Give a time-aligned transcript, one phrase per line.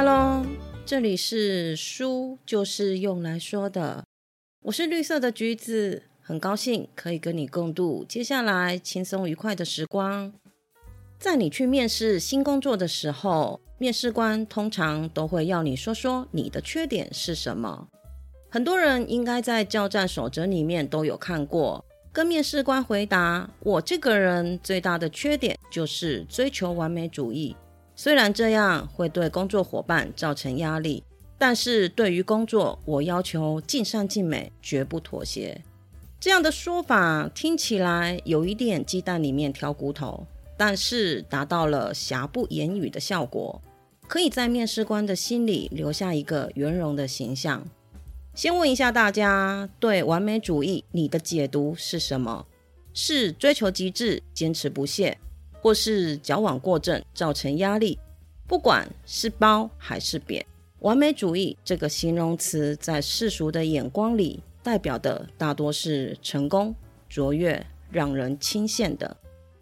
[0.00, 0.46] Hello，
[0.86, 4.04] 这里是书就是用来说的，
[4.66, 10.32] 我是绿色的橘子，很高兴可以跟你共度接下来轻松愉快的时光。
[11.18, 17.88] 在你去面试新工作的时候，面试官通常都会要你说说你的缺点是什么。
[18.48, 27.56] 很多人应该在交战守则里面都有看过，跟面试官回答：“我这个人最大的缺点就是追求完美主义。
[28.00, 31.02] 虽然这样会对工作伙伴造成压力，
[31.36, 35.60] 但是对于工作，我要求尽善尽美，绝不妥协。”
[36.20, 40.24] 这样的说法听起来有一点鸡蛋里面挑骨头。
[40.56, 43.60] 但是达到了瑕不掩瑜的效果，
[44.06, 47.66] 可以在面试官的心里留下一个圆融的形象。
[48.32, 52.46] 先问一下大家，对完美主义你的解读是什么？
[52.94, 55.18] 是追求极致、坚持不懈，
[55.60, 57.98] 或是矫枉过正造成压力？
[58.46, 60.44] 不管是褒还是贬，
[60.78, 66.74] 完美主义这个形容词在世俗的眼光里，代表的大多是成功、
[67.08, 69.16] 卓越、让人钦羡的。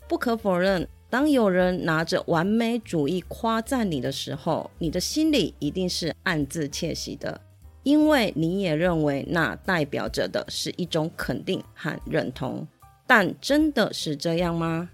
[0.07, 7.41] 不可否认，当有人拿着完美主义夸赞你的时候，你的心里一定是暗自窃喜的，
[7.83, 12.65] 因为你也认为那代表着的是一种肯定和认同。
[13.05, 14.91] 但真的是这样吗？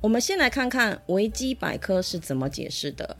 [0.00, 3.16] 我们先来看看维基百科是怎么解释的。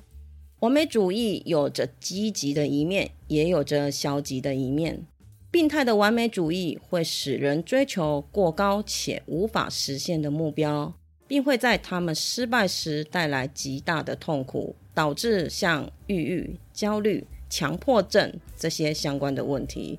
[0.61, 5.05] 完美主义有着积极的一面，也有着消极的一面。
[5.51, 10.95] 病态的完美主义会使人追求过高且无法实现的目标。
[11.29, 19.99] 并会在他们失败时带来极大的痛苦，导致像抑郁、焦虑、强迫症这些相关的问题。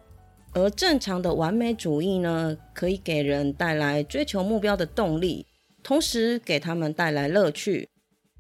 [0.54, 5.46] 而正常的完美主义呢，可以给人带来追求目标的动力，
[5.88, 7.88] 同时给他们带来乐趣。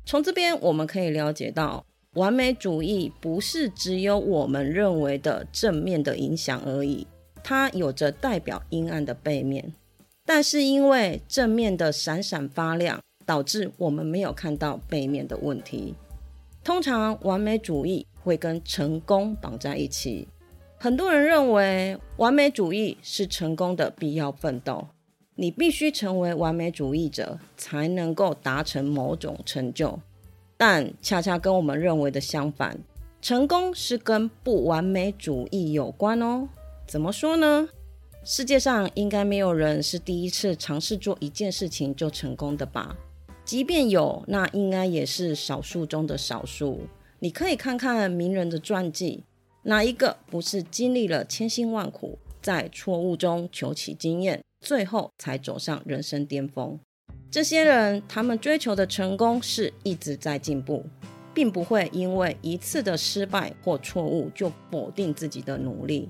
[0.05, 7.07] 从这边我们可以了解到，完美主义不是只有我们认为的正面的影响而已，
[7.41, 9.73] 它有着代表阴暗的背面。
[10.25, 15.95] 但是因为正面的闪闪发亮，导致我们没有看到背面的问题。
[16.65, 20.27] 通常完美主义会跟成功绑在一起，
[20.77, 24.89] 很多人认为完美主义是成功的必要奋斗，
[25.39, 29.99] 你必须成为完美主义者才能够达成某种成就。
[30.57, 32.79] 但恰恰跟我们认为的相反，
[33.21, 36.49] 成功是跟不完美主义有关哦。
[36.87, 37.69] 怎么说呢？
[38.23, 42.97] 世界上应该没有人是第一次尝试做一件事情就成功的吧？
[43.45, 46.81] 即便有，那应该也是少数中的少数。
[47.19, 49.23] 你可以看看名人的传记，
[49.63, 56.77] 哪一个不是经历了千辛万苦，在错误中求取经验，最后才走上人生巅峰？
[57.31, 60.85] 这些人，他们追求的成功是一直在进步，
[61.33, 66.09] 并不会因为一次的失败或错误就否定自己的努力。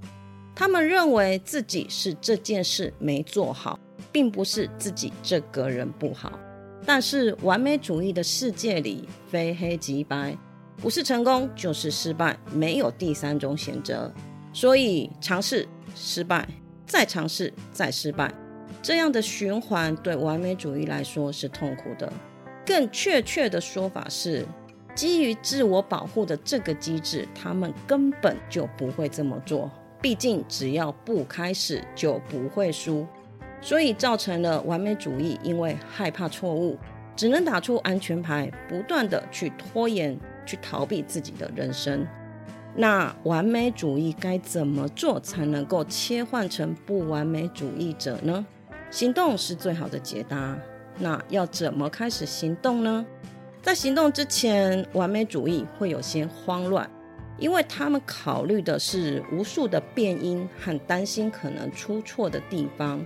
[0.56, 3.80] 他们认为自己是这件事没做好，
[4.12, 6.40] 并不是自己这个人不好。
[6.84, 10.36] 但是完美主义的世界里，非黑即白，
[10.78, 14.12] 不是成功就是失败，没有第三种选择。
[14.52, 16.50] 所以尝试失败，
[16.88, 18.34] 再尝试再失败，
[18.88, 22.10] 这样的循环对完美主义来说是痛苦的。
[22.66, 24.46] 更确切的说法是，
[24.96, 29.70] 基于自我保护的这个机制，他们根本就不会这么做。
[30.02, 33.06] 毕竟，只要不开始就不会输，
[33.60, 36.78] 所以造成了完美主义，因为害怕错误，
[37.14, 42.08] 只能打出安全牌，不断的去拖延、去逃避自己的人生。
[42.74, 48.46] 那完美主义该怎么做才能够切换成不完美主义者呢？
[48.90, 50.58] 行动是最好的解答。
[51.00, 53.06] 那要怎么开始行动呢？
[53.62, 56.90] 在行动之前，完美主义会有些慌乱。
[57.40, 63.00] 因为他们考虑的是无数的变因和担心可能出错的地方，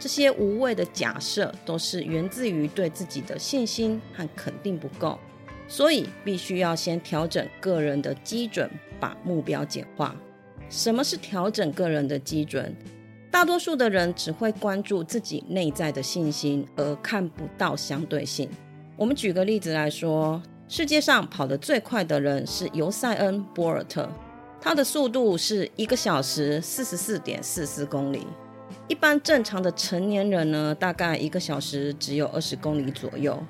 [0.00, 5.16] 这些无谓的假设都是源自于对自己的信心和肯定不够，
[5.68, 8.68] 所以必须要先调整个人的基准，
[8.98, 10.16] 把目标简化。
[10.68, 12.74] 什么是调整个人的基准？
[13.30, 18.48] 大多数的人只会关注自己内在的信心，而看不到相对性。
[18.96, 20.42] 我们举个例子来说。
[20.70, 24.06] 世界上跑得最快的人是尤塞恩·波尔特，
[24.60, 28.26] 他的速度是一个小时四十四点四四公里。
[28.86, 33.42] 一般正常的成年人呢，大概一个小时只有二十公里左右。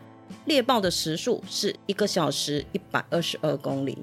[0.44, 3.98] 猎豹的时速是一个小时一百二十二公里，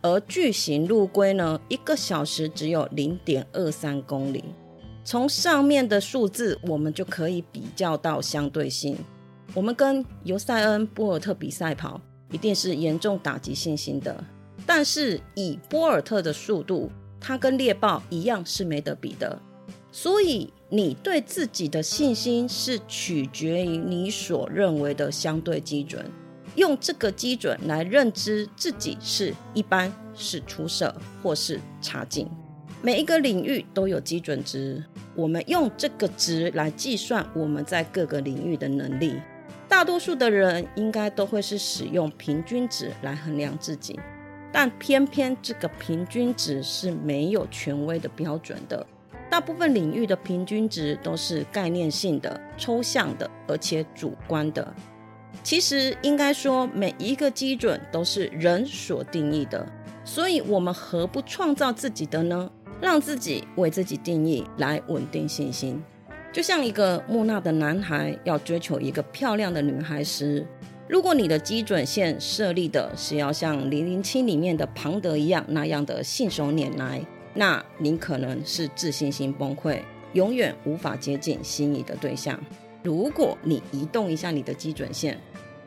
[0.00, 4.42] 而巨型陆龟呢，一个小时只有零点二三公里。
[5.04, 8.96] 从上面的数字，我们就可以比较到相对性。
[9.52, 12.00] 我们跟尤塞恩·波尔特比赛跑。
[12.32, 14.24] 一定是严重打击信心的，
[14.66, 16.90] 但是以波尔特的速度，
[17.20, 19.40] 它跟猎豹一样是没得比的。
[19.92, 26.04] 所以你对自己的信心是取决于你所认为的相对基准，
[26.56, 30.92] 用这个基准来认知自己是一般、是出色
[31.22, 32.28] 或是差劲。
[32.82, 34.82] 每一个领域都有基准值，
[35.14, 39.20] 我们用这个值来计算我们在各个领域的能力。
[39.68, 43.98] 大多数的人应该都会是使用平均值来衡量自己，
[44.52, 48.86] 但偏偏这个平均值是没有权威的标准的。
[49.30, 54.72] 大部分领域的平均值都是概念性的、抽象的，而且主观的。
[55.42, 59.66] 其实应该说，每一个基准都是人所定义的，
[60.04, 62.48] 所以我们何不创造自己的呢？
[62.84, 65.82] 让自己为自己定义，来稳定信心。
[66.30, 70.46] 就像一个木讷的男孩要追求一个漂亮的女孩时，
[70.86, 77.00] 如果你的基准线设立的是要像《零零七》里面的庞德一样那样的信手拈来，
[77.32, 79.80] 那你可能是自信心崩溃，
[80.12, 82.38] 永远无法接近心仪的对象。
[82.82, 85.18] 如果你移动一下你的基准线，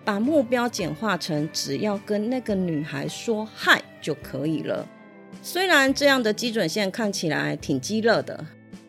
[0.06, 4.88] 把目标简化成只要跟那个女孩说嗨就可以了。
[5.42, 8.46] 虽然这样的基准线看起来挺激热的，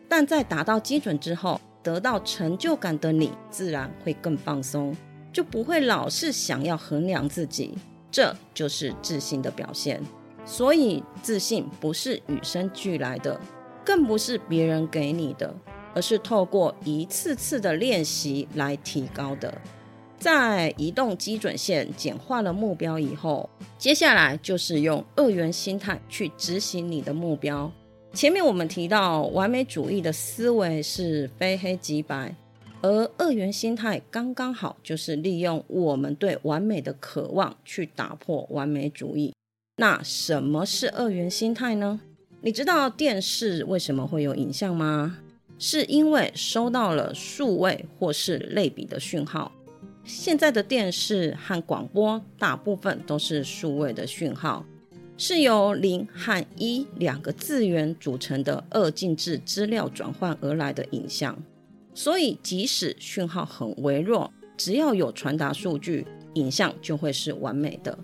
[0.08, 1.60] 但在达到基准之后。
[1.80, 4.94] 得到成就感的你，自然会更放松，
[5.32, 7.78] 就不会老是想要衡量自己。
[8.10, 10.02] 这就是自信的表现。
[10.44, 13.40] 所以，自信不是与生俱来的，
[13.86, 15.54] 更不是别人给你的，
[15.94, 19.56] 而是透过一次次的练习来提高的。
[20.18, 23.48] 在移动基准线、简化了目标以后，
[23.78, 27.70] 接下来就是用二元心态去执行你的目标。
[28.12, 32.34] 前面我们提到，完美主义的思维是非黑即白，
[32.82, 39.32] 而二元心态刚刚好就是利用我们对完美的渴望去打破完美主义。
[39.76, 42.00] 那什么是二元心态呢？
[42.40, 45.18] 你知道电视为什么会有影像吗？
[45.60, 49.52] 是因为收到了数位或是类比的讯号。
[50.08, 54.64] 现在的电视和广播大部分都是数位的讯号。
[55.18, 61.36] 是由零和一两个字元组成的二进制资料转换而来的影像，
[61.92, 67.98] 所以即使讯号很微弱，只要有传达数据，影像就会是完美的。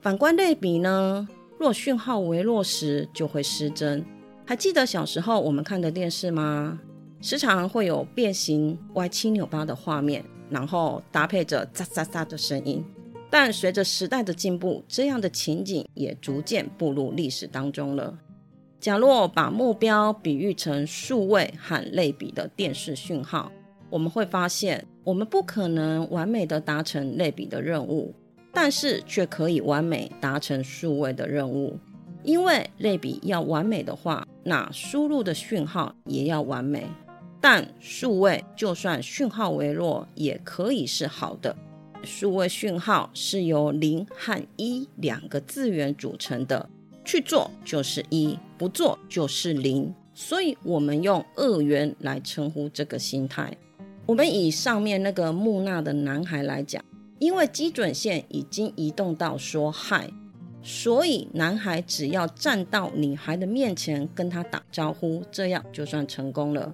[0.00, 1.26] 反观类比呢，
[1.58, 4.04] 若讯号微弱时就会失真。
[4.44, 6.78] 还记得小时候我们看的电视吗？
[7.20, 12.84] 时常会有变形、歪七扭八的画面，然后搭配着喳喳喳的声音。
[13.30, 18.18] 但随着时代的进步，这样的情景也逐渐步入历史当中了。
[18.78, 23.50] 假若把目标比喻成数位和类比的电视讯号，
[23.88, 28.14] 我们会发现，我们不可能完美的达成类比的任务，
[28.52, 31.78] 但是却可以完美达成数位的任务。
[32.24, 36.86] 因为类比要完美的话，那输入的讯号也要完美。
[37.42, 41.54] 但数位就算讯号微弱，也可以是好的。
[42.04, 46.70] 数位讯号是由零和一两个字元组成的，
[47.04, 53.52] 去做就是一，不做就是零，所以我们用二元来称呼这个心态。
[54.06, 56.84] 我们以上面那个木讷的男孩来讲，
[57.18, 60.08] 因为基准线已经移动到说嗨，
[60.62, 66.72] 所以男孩只要站到女孩的面前跟她打招呼，这样就算成功了。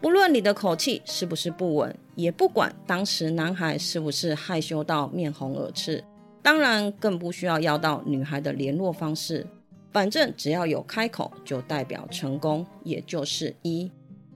[0.00, 6.02] 不论你的口气是不是不稳，也不管当时男孩是不是害羞到面红耳赤，
[6.40, 9.44] 当然更不需要要到女孩的联络方式。
[9.90, 13.90] 反正只要有开口，就代表成功，也就是一。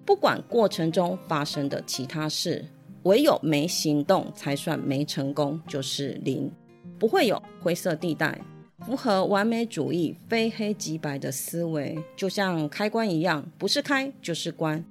[0.05, 2.65] 不管过程中发生的其他事，
[3.05, 6.51] 唯有没行动才算没成功，就是零。
[6.99, 8.41] 不会有灰色地带，
[8.81, 14.85] 符合完美主义非黑即白的思维，就像开关一样，不是开就是关。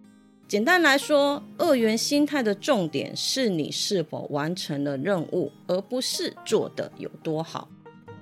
[0.52, 7.70] 简单来说，二元心态的重点是你是否完成了任务，而不是做的有多好。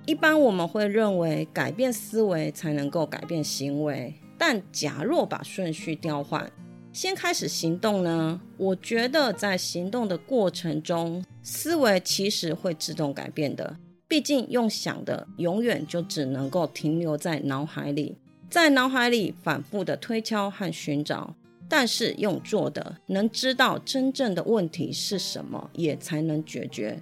[0.05, 6.51] 一般我们会认为改变思维才能够改变行为，但假若把顺序调换，
[6.93, 8.39] 先开始行动呢？
[8.57, 13.77] 我觉得在行动的过程中，思维其实会自动改变的。
[14.07, 18.17] 毕竟用想的永远就只能够停留在脑海里，
[18.51, 21.33] 在脑海里反复的推敲和寻找。
[21.69, 27.01] 但是用做的，能知道真正的问题是什么，也才能解决。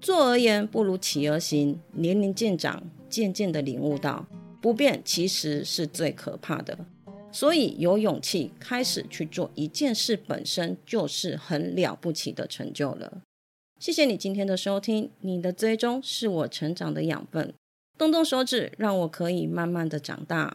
[0.00, 4.26] 做而言不如起而行，年龄渐长，渐渐的领悟到
[4.60, 6.78] 不变其实是最可怕的。
[7.30, 13.20] 所以有勇气开始去做一件事，本身就是很了不起的成就了。
[13.78, 17.52] 谢谢你今天的收听，你的追踪是我成长的养分。
[17.98, 20.54] 动动手指，让我可以慢慢的长大。